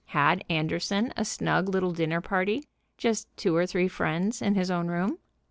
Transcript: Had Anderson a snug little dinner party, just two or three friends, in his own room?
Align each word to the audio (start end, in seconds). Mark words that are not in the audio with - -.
Had 0.17 0.43
Anderson 0.49 1.13
a 1.15 1.23
snug 1.23 1.69
little 1.69 1.91
dinner 1.93 2.21
party, 2.21 2.63
just 2.97 3.27
two 3.37 3.55
or 3.55 3.67
three 3.67 3.87
friends, 3.87 4.41
in 4.41 4.55
his 4.55 4.71
own 4.71 4.87
room? 4.87 5.19